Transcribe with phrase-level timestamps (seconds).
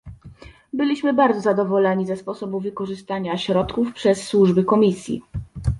[0.73, 5.21] Byliśmy bardzo zadowoleni ze sposobu wykorzystania środków przez służby Komisji